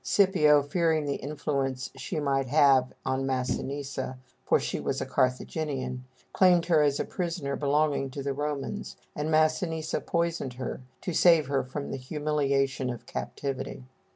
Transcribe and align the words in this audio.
Scipio, 0.03 0.63
fearing 0.63 1.05
the 1.05 1.17
influence 1.17 1.91
she 1.95 2.19
might 2.19 2.47
have 2.47 2.91
on 3.05 3.23
Massinissa 3.23 4.17
(for 4.43 4.59
she 4.59 4.79
was 4.79 4.99
a 4.99 5.05
Carthaginian), 5.05 6.05
claimed 6.33 6.65
her 6.65 6.81
as 6.81 6.99
a 6.99 7.05
prisoner 7.05 7.55
belonging 7.55 8.09
to 8.09 8.23
the 8.23 8.33
Romans, 8.33 8.95
and 9.15 9.29
Massinissa 9.29 10.01
poisoned 10.01 10.53
her, 10.53 10.81
to 11.01 11.13
save 11.13 11.45
her 11.45 11.61
from 11.63 11.91
the 11.91 11.97
humiliation 11.97 12.89
of 12.89 13.05
captivity. 13.05 13.83